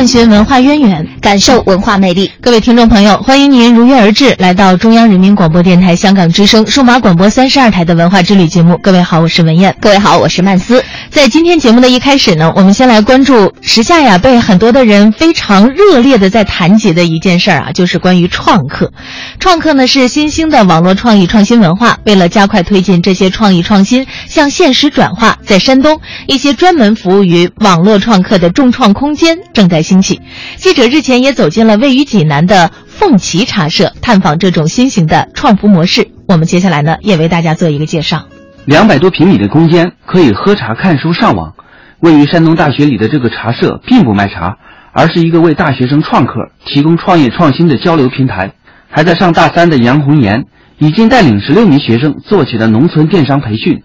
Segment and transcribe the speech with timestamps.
[0.00, 2.32] 探寻文化渊源，感受文化魅力。
[2.40, 8.78] 各位听众朋友，欢迎您如约而至，来到中央人民广播电台香港之声数码广播三十二台的文化之旅节目。
[8.82, 9.76] 各位好，我是文燕。
[9.78, 10.82] 各位好，我是曼斯。
[11.10, 18.90] 在今天节目的一开始呢，我们先来关注时下呀被很多的人非常热烈的在谈及的一件事儿啊，就是关于创客。
[19.38, 30.20] 创客呢是新兴的网络创意创新文化，为了加快推进这些创意创新向现实转化，在山东一些专门服务于网络创客的众创空间正在兴起。
[30.54, 36.06] 记者日前也走进了位于济南的凤岐茶社，探访这种新型的创服模式。
[36.28, 38.28] 我们接下来呢也为大家做一个介绍。
[38.66, 41.54] 两百多平米的空间可以喝茶、看书、上网。
[41.98, 44.58] 位于山东大学里的这个茶社并不卖茶，
[44.92, 48.52] 而是一个为大学生创客提供创业创新的交流平台。
[48.88, 50.44] 还在上大三的杨红岩
[50.78, 53.82] 已经带领十六名学生做起了农村电商培训。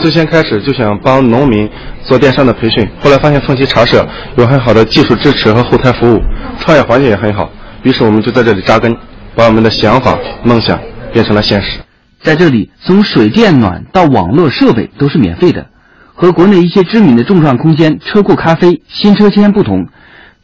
[0.00, 1.68] 最先开始就想帮农民
[2.02, 6.20] 做电商的培训，后来发现凤岐茶社有很好的技术支持和后台服务，
[6.60, 7.50] 创业环境也很好，
[7.82, 8.94] 于是我们就在这里扎根，
[9.34, 10.78] 把我们的想法、梦想
[11.12, 11.80] 变成了现实。
[12.22, 15.66] 在这里，从水电暖到网络设备都是免费的。
[16.14, 19.88] 和国内一些知名的众创空间车库咖啡、新车签不同，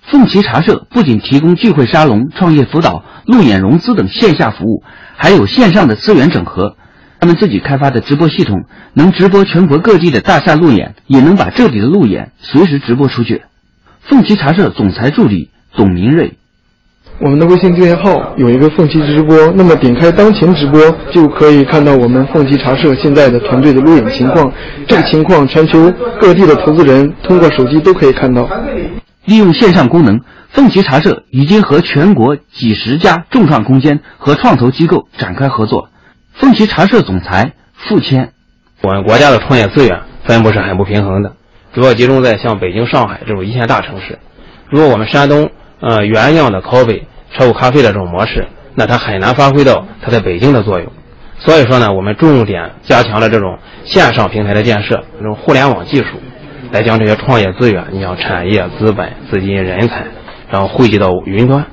[0.03, 4.83] 凤岐茶社不仅提供聚会沙龙、创业辅导、路演融资等线下服务，
[5.17, 6.77] 还有线上的资源整合。
[7.21, 13.43] 他们自己开发的直播系统能直播全国各地的大厦路演，也能把这里的路演随时直播出去。
[14.01, 16.33] 凤岐茶社总裁助理董明瑞。
[17.19, 20.81] 我们的微信订阅号有一个凤岐直播，那么点开当前直播
[21.13, 24.51] 就可以看到我们凤岐茶社现在的团队的路演情况。
[24.89, 28.49] 这个情况，全球各地的投资人通过手机都可以看到。
[29.27, 35.90] 利用线上功能，凤岐茶社已经和全国几十家众创空间和创投机构展开合作。
[36.41, 38.33] 凤岐茶社总裁付谦：
[38.81, 41.35] 我们国家的创业资源分布是很不平衡的，
[41.75, 44.19] 主要集中在像北京、上海这种一线大城市。
[44.71, 45.51] 如果我们山东
[45.81, 47.03] 呃原样的 coffee
[47.37, 50.91] 车库咖啡的这种模式，那它很难发挥到它在北京的作用。
[51.39, 56.07] 所以说呢，我们重点加强了这种线上平台的建设，这种互联网技术，
[56.73, 60.07] 来将这些创业资源，你像产业、资本、资金、人才，
[60.51, 61.67] 然后汇集到云端，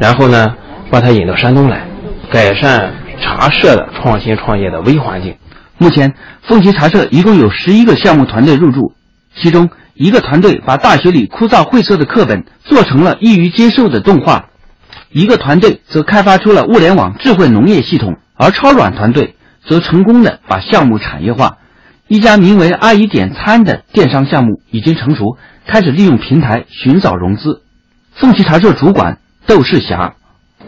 [0.00, 0.56] 然后呢，
[0.90, 1.82] 把它引到山东来，
[2.30, 5.36] 改善茶社的创新创业的微环境。
[5.78, 8.94] 目前，凤岐茶社一共有十一个项目团队入驻，
[9.36, 14.46] 其中一个团队把大学里枯燥晦涩的课本做成了易于接受的动画。
[15.10, 21.58] 一个团队则开发出了物联网智慧农业系统，而超软团队则成功的把项目产业化。
[22.08, 27.62] 一家名为“阿姨点餐”的电商项目已经成熟，开始利用平台寻找融资。
[28.14, 30.14] 凤岐茶社主管窦世霞：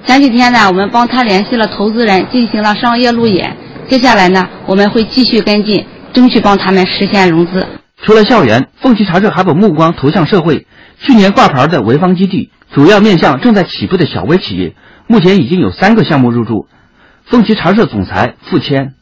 [0.07, 3.57] 前几天呢，我们帮他联系了投资人，进行了商业路演。
[3.89, 7.67] 接下来呢，我们会继续跟进，争取帮他们实现融资。
[8.03, 10.67] 除了校园，凤岐茶社还把目光投向社会。
[11.01, 12.51] 去年挂牌的潍坊基地。
[12.75, 14.75] 主要面向正在起步的小微企业，
[15.07, 16.67] 目前已经有三个项目入驻。
[17.25, 18.93] 凤岐茶社总裁付谦：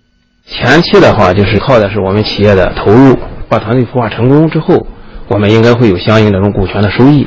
[0.47, 3.19] 前期的话就是靠的是我们企业的投入，
[3.49, 4.87] 把团队孵化成功之后，
[5.27, 7.27] 我们应该会有相应的这种股权的收益。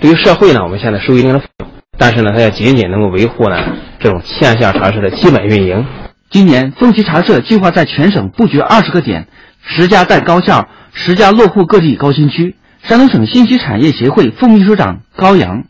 [0.00, 3.56] 对于社会呢，我们现在收一定的费用，但是呢，它要仅仅能够维护呢
[3.98, 5.86] 这种线下茶社的基本运营。
[6.30, 9.28] 今年凤岐茶社计划在全省布局二十个点，
[9.62, 12.56] 十家在高校，十家落户各地高新区。
[12.82, 15.64] 山东省信息产业协会副秘书长高阳：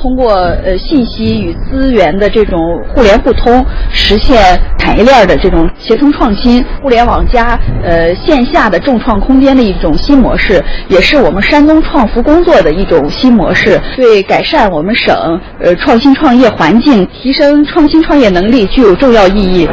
[0.00, 2.58] 通过呃信息与资源的这种
[2.94, 19.68] 互联互通，实现产业链的这种协同创新，互联网加呃线下的众创空间的一种新模式，也是我们山东创服工作的一种新模式，对改善我们省呃创新创业环境、提升创新创业能力具有重要意义。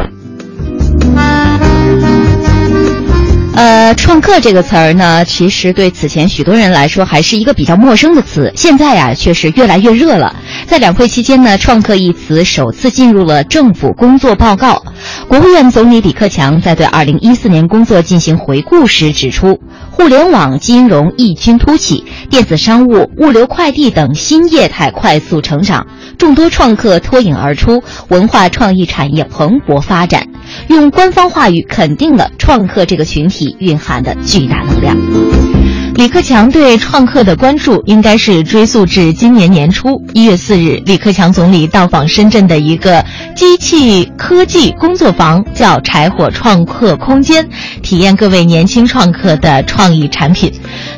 [3.55, 10.35] 呃，创客这个词儿呢，其实对此前许多人来说还是一个比较陌生的词，现在呀却是越来越热了。
[10.65, 14.83] 在两会期间呢，“创客”一词首次进入了政府工作报告。
[15.27, 19.59] 国务院总理李克强在对2014年工作进行回顾时指出，
[19.95, 25.85] 互联网金融异军突起，电子商务、物流快递等新业态快速成长，
[26.17, 30.27] 众多创客脱颖而出，文化创意产业蓬勃发展。
[30.67, 35.62] 用官方话语肯定了创客这个群体蕴含的巨大能量。
[35.95, 43.03] 李克强对创客的关注应该是追溯至今年年初一月四日，李克强总理到访深圳的一个
[43.35, 47.47] 机器科技工作坊，叫“柴火创客空间”，
[47.83, 50.51] 体验各位年轻创客的创意产品。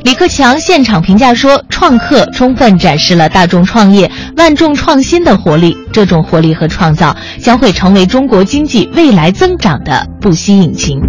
[0.04, 11.00] 李克强现场评价说：“创客充分展示了大众创业、万众创新的活力，这种活力和创造将会成为中国经济未来增长的不息引擎。”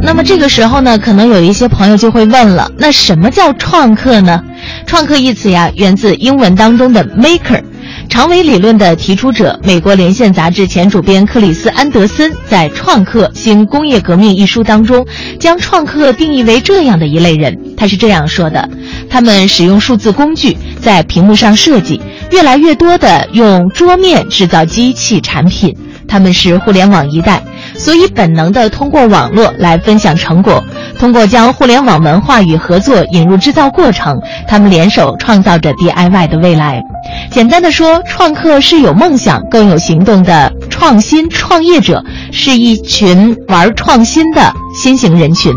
[0.00, 4.42] 那么这个时候呢，可能有一些朋友就会问了：那什么叫创客呢？
[4.86, 7.62] 创客一词呀，源自英文当中的 maker。
[8.08, 15.06] 长尾理论的提出者，美国连线杂志前主编克里斯·安德森在《创客：新工业革命》一书当中，
[15.38, 17.56] 将创客定义为这样的一类人。
[17.76, 18.68] 他是这样说的：
[19.10, 25.76] 他们使用数字工具在屏幕上设计，越来越多的用桌面制造机器产品。
[26.06, 27.42] 他们是互联网一代。
[27.78, 30.62] 所以，本能的通过网络来分享成果，
[30.98, 36.82] 通过将互联网文化与合作引入制造过程，他们联手创造着 DIY 的未来。
[37.30, 45.52] 简单的说，创客是有梦想、更有行动的创新创业者，是一群玩创新的新型人群。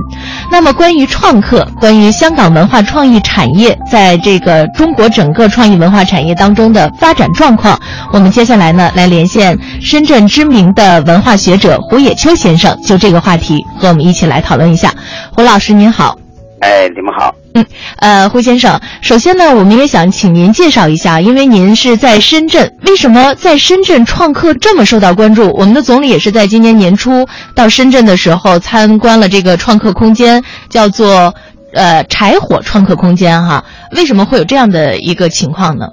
[0.52, 7.80] 那么，关于创客，关于香港文化创意产业在这个中国整个创意文化产业当中的发展状况，
[8.12, 14.92] 我们接下来呢来连线深圳知名的文化学者胡野秋先生，就这个话题和我们一起来讨论一下。
[15.36, 16.18] 胡老师您好。
[16.62, 17.32] 哎，你们好。
[17.54, 17.66] 嗯，
[17.98, 25.52] 呃，胡先生，首先呢，我们也想请您介绍一下，因为您是在深圳，为什么在深圳创客这么受到关注？
[25.58, 31.34] 我们的总理也是在今年年初到深圳的时候参观了这个创客空间，叫做
[31.74, 33.64] 呃柴火创客空间哈。
[33.98, 35.88] 为什么会有这样的一个情况呢？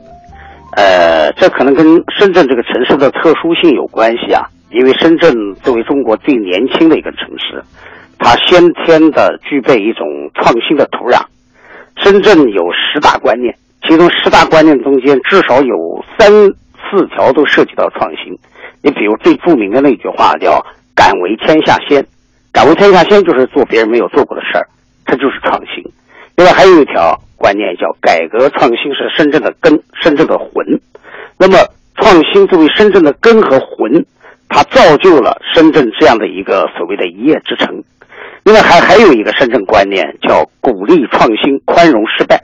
[0.76, 1.84] 呃，这可能跟
[2.16, 7.60] 深圳这个城市的特殊性有关系啊，因为深圳作为中国最年轻的一个城市。
[8.20, 11.20] 它先天的具备一种创新的土壤。
[12.03, 16.31] 深圳有十大观念，其中十大观念中间至少有三
[16.91, 18.39] 四条都涉及到创新。
[18.83, 20.65] 你比如最著名的那句话叫
[20.95, 22.06] “敢为天下先
[22.53, 24.67] ”，“敢为天下先”就是做别人没有做过的事儿，
[25.05, 25.85] 这就是创新。
[26.37, 30.65] 另外还有一条观念叫“改革创新是深圳的根，深圳的魂”。
[31.37, 31.59] 那么
[31.97, 34.06] 创新作为深圳的根和魂，
[34.49, 37.83] 它造就了深圳这样的一个所谓的一叶之城。
[38.49, 42.43] 另外还还有一个深圳观念，叫鼓励创新、宽容失败。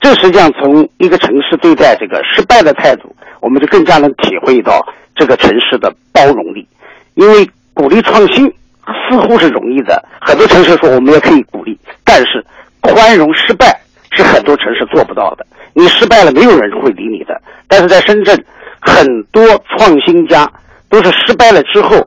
[0.00, 4.84] 这实际上从一个城市对待这个失败的态度，我们就更加能体会到
[5.14, 6.66] 这个城市的包容力。
[7.14, 8.44] 因为鼓励创新
[9.08, 12.44] 似乎是容易的，很多城市说我们也可以鼓励，但是
[12.80, 15.46] 宽容失败是很多城市做不到的。
[15.74, 17.40] 你失败了，没有人会理你的。
[17.68, 18.36] 但是在深圳，
[18.80, 20.50] 很多创新家
[20.90, 22.04] 都是失败了之后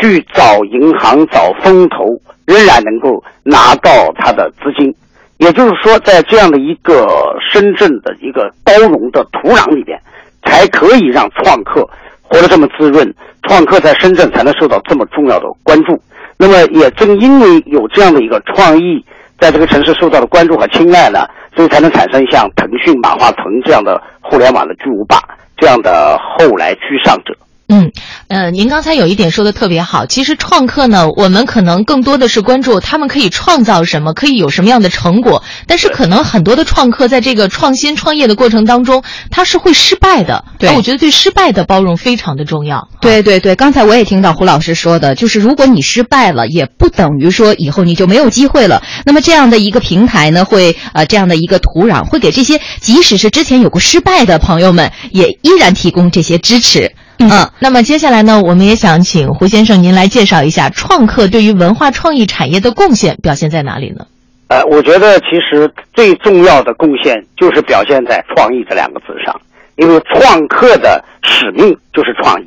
[0.00, 2.16] 去找银行、找风投。
[2.46, 4.94] 仍然能够拿到他的资金，
[5.38, 7.06] 也就是说，在这样的一个
[7.52, 10.00] 深圳的一个包容的土壤里边，
[10.44, 11.86] 才可以让创客
[12.22, 13.12] 活得这么滋润，
[13.42, 16.00] 创客在深圳才能受到这么重要的关注。
[16.38, 19.04] 那么，也正因为有这样的一个创意，
[19.40, 25.18] 在这个城市受到的关注和青睐呢，所以才能产生像腾讯、马化腾这样的互联网的巨无霸，
[25.56, 27.34] 这样的后来居上者。
[27.68, 27.90] 嗯，
[28.28, 30.06] 呃，您刚才有一点说的特别好。
[30.06, 35.42] 其实创客呢，我们可能更多的是关注他们可以创造什么，可以有什么样的成果。
[35.66, 39.02] 但是可能很多的创客在这个创新创业的过程当中，
[39.32, 40.44] 他是会失败的。
[40.60, 42.88] 对，我觉得对失败的包容非常的重要。
[43.00, 48.80] 对对对，刚才我也听到胡老师说的，就是如果你失败了，也不等于说以后你就没有机会了。
[49.04, 56.92] 那么这样的一个平台呢，会呃这样的一个土壤，会给这些即使是之前有过失败的朋友们，也依然提供这些支持。
[57.18, 57.30] 嗯，
[57.60, 64.06] 那么接下来呢，我们也想请胡先生您来介绍一下创客对于文化创意产业的贡献表现在哪里呢？
[64.48, 69.34] 呃，我觉得其实最重要的贡献就是表现在“创意”这两个字上，
[69.76, 72.46] 因为创客的使命就是创意，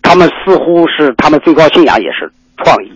[0.00, 2.30] 他们似乎是他们最高信仰也是
[2.64, 2.90] 创意。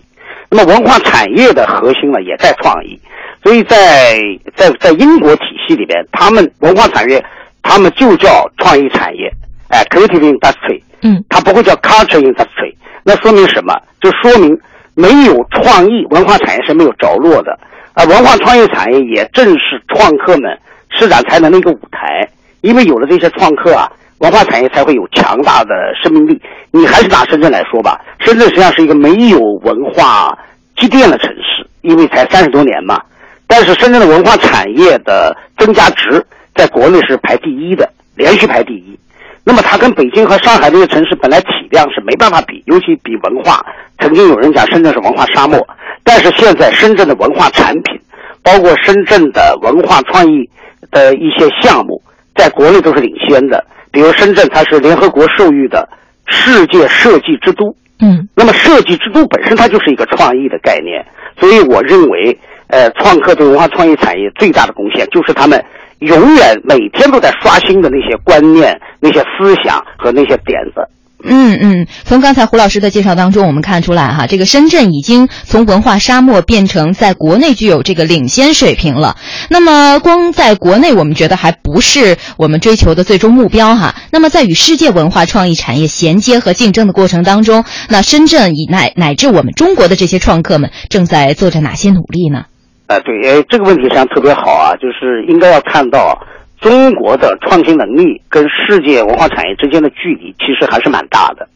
[0.49, 2.99] 那么文化产业的核心呢，也在创意，
[3.43, 4.17] 所以在
[4.55, 7.23] 在在英国体系里边，他们文化产业
[7.61, 9.31] 他们就叫创意产业，
[9.69, 10.81] 哎，creative industry。
[11.01, 13.73] 嗯，它不会叫 culture industry，那说明什么？
[14.01, 14.59] 就说明
[14.95, 17.57] 没有创意文化产业是没有着落的。
[17.93, 20.57] 而文化创意产业也正是创客们
[20.89, 22.27] 施展才能的一个舞台。
[22.61, 25.69] 因为有了这些创客啊，文化产业才会有强大的
[26.03, 26.41] 生命力。
[26.71, 30.37] 你还是拿深圳来说吧，深圳实际上是一个没有文化
[30.75, 33.01] 积淀的城市，因为才三十多年嘛。
[33.47, 36.21] 但是深圳的文化产业的增加值
[36.53, 38.99] 在国内是排第一的，连续排第一。
[39.49, 43.65] 那么它跟北京和上海这些城市本来体量是没办法比，尤其比文化。
[43.97, 45.59] 曾经有人讲深圳是文化沙漠，
[46.03, 47.99] 但是现在深圳的文化产品
[48.43, 50.47] 包括深圳的文化创意
[50.91, 51.99] 的一些项目，
[52.35, 53.65] 在国内都是领先的。
[53.91, 55.89] 比如深圳，它是联合国授予的
[56.27, 57.75] 世界设计之都。
[58.01, 61.03] 嗯，那么设计之都本身它就是一个创意的概念，
[61.39, 62.37] 所以我认为，
[62.67, 65.59] 呃，创客对文化创意产业最大的贡献就是他们
[65.99, 70.87] 永远每天都在刷新的那些观念、那些思想和那些点子。
[71.21, 79.17] 嗯嗯，从刚才胡老师的介绍当中，我们看出来哈，这个深圳已经从文化沙漠变成在国内具有这个领先水平了。
[79.49, 83.95] 那么，光在国内，我们觉得还不是我们追求的最终目标哈。
[84.11, 92.45] 那么，在与世界文化创意产业衔接和竞争的过程当中，那深圳以乃乃至我们中国的这些创客们正在做着哪些努力呢？
[92.89, 96.19] 呃，对，哎，这个问题实际上特别好啊，就是应该要看到。
[96.61, 101.47] 中国的创新能力跟世界文化产业之间的距离其实还是蛮大的，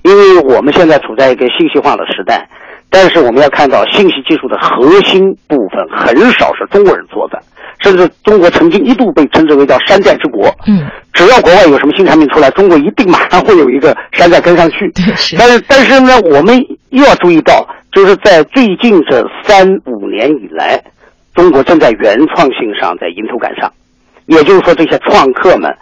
[0.00, 2.48] 因为我们现在处在一个信息化的时代，
[2.88, 7.38] 但是我们要看到信息技术的核心部分很少是中国人做的，
[7.80, 10.48] 甚至中国曾经一度被称之为叫山寨之国。
[10.66, 14.90] 嗯，只要国外有什么新产品出来，中国一定马上会有一个山寨跟上去。
[15.36, 20.78] 但是但是呢，我们又要注意到，就是在最近这三五年以来，
[21.34, 23.72] 中国正在原创性上在迎头赶上。
[24.26, 25.74] 也就是说，这些创客们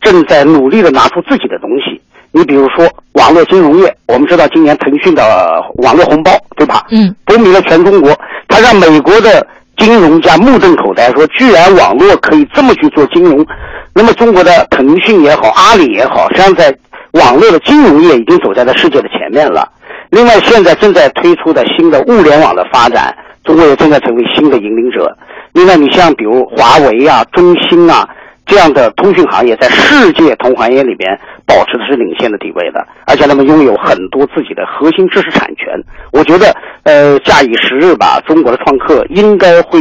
[0.00, 2.00] 正在努力的拿出自己的东西。
[2.30, 6.86] 你比如说，网络金融业，我们知道今年腾讯的网络红包，对吧？
[6.92, 8.16] 嗯，风靡了全中国。
[8.46, 9.44] 他让美国的
[9.76, 13.44] 金融家目瞪口呆，说居然网络可以这么去做金融。
[13.92, 16.72] 那么，中国的腾讯也好，阿里也好，实际上在
[17.14, 19.68] 网络的金融业已经走在了世界的前面了。
[20.10, 25.16] 另外，现在正在推出的新的物联网的发展，中国也正在成为新的引领者。
[25.52, 28.08] 另外，你像比如华为啊、中兴啊
[28.46, 31.10] 这样的通讯行业，在世界同行业里边
[31.44, 35.66] 保持的是领先的地位的，而且他们拥有很多自己的核心知识产权。
[36.12, 39.80] 我觉得，呃，假以时日吧，中国的创客应该会。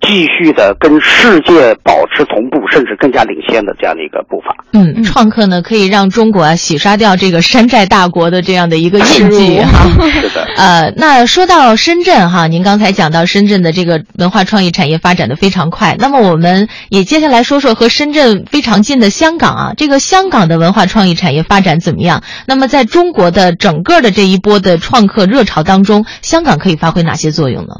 [0.00, 4.54] 继续的跟世界保持同步，甚至更加领先的这样的一个步伐。
[4.72, 9.88] 嗯，创客呢可以让中国啊洗刷掉这个山寨大国的这样的一个印记哈。
[10.10, 10.44] 是的。
[10.56, 22.22] 呃，那说到深圳哈，您刚才讲到深圳的这个文化创意产业发展的非常快，那么我们也接下来说说和深圳非常近的香港啊，这个香港的文化创意产业发展怎么样？
[22.46, 27.76] 那么在中国的整个的这一波的创客热潮当中，香港可以发挥哪些作用呢？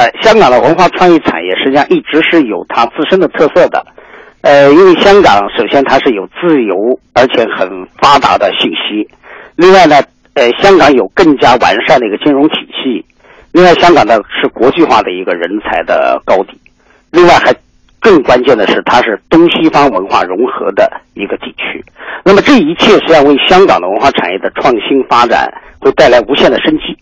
[0.00, 3.84] 呃，香港的文化创意产业实际上一直是有它自身的特色的，
[4.40, 9.06] 呃，因为香港首先它是有自由而且很发达的信息，
[9.56, 9.96] 另外呢，
[10.32, 13.04] 呃，香港有更加完善的一个金融体系，
[13.52, 16.58] 另外香港呢是国际化的一个人才的高地，
[17.10, 17.54] 另外还
[18.00, 21.84] 更关键的是它是东西方文化融合的一个地区，
[22.24, 25.46] 那么这一切实际上为香港的文化产业的创新发展
[25.78, 26.96] 会带来无限的生机。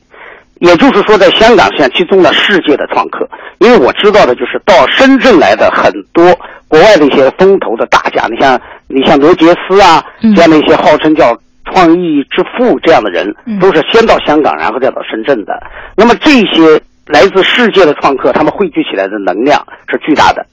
[0.60, 6.36] 也就是说，在香港实际上集中了世界的创客，因为我知道的就是到深圳来的很多
[6.66, 11.36] 国外的一些风投的大家，你像你像罗杰斯啊这样的一些号称叫
[11.66, 15.52] 创意之父这样的人，都是先到香港，然后再到深圳的。
[15.96, 20.44] 那么这些来自世界的创客，他们汇聚起来的能量是巨大的，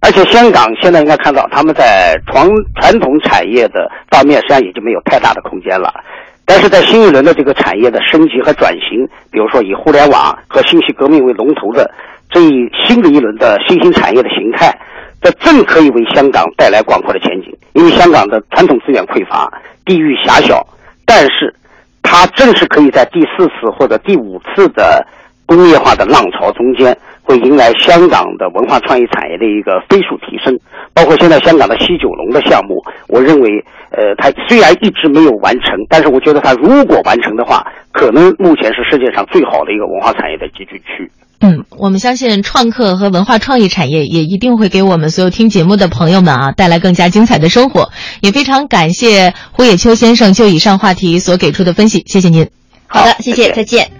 [0.00, 2.48] 而且香港现在应该看到他们在传
[2.80, 5.92] 传统产业的方面，实际上也就没有太大的空间了。
[6.54, 11.90] 但是在新一轮的这个产业的升级和转型，比如说以互联网和信息革命为龙头的
[12.28, 14.70] 这一新的一轮的新兴产业的形态，
[15.22, 17.56] 这正可以为香港带来广阔的前景。
[17.72, 19.50] 因为香港的传统资源匮乏，
[19.86, 20.62] 地域狭小，
[21.06, 21.54] 但是
[22.02, 25.02] 它正是可以在第四次或者第五次的
[25.46, 26.94] 工业化的浪潮中间，
[27.32, 30.54] 会迎来香港的文化创意产业的一个飞速提升。
[30.92, 33.48] 包括现在香港的西九龙的项目，我认为。
[33.94, 37.62] 呃，它虽然一直没有完成，但是我觉得它如果完成的话，
[37.92, 41.12] 可能目前是世界上最好的一个文化产业的集聚区。
[41.42, 47.90] 嗯，我们相信创客和文化创意产业也一定会给我们所有听节目的朋友们啊带来更加精彩的生活。
[48.22, 52.48] 也非常感谢胡野秋先生就以上话题所给出的分析，谢谢您。
[52.86, 53.91] 好的，谢谢，再见。